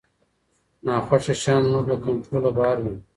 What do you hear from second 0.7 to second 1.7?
ناخوښه شیان